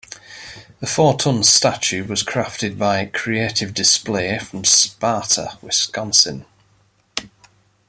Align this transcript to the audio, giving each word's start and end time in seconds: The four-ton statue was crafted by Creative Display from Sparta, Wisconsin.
The 0.79 0.87
four-ton 0.87 1.43
statue 1.43 2.05
was 2.07 2.23
crafted 2.23 2.75
by 2.75 3.05
Creative 3.05 3.71
Display 3.71 4.39
from 4.39 4.63
Sparta, 4.65 5.59
Wisconsin. 5.61 6.47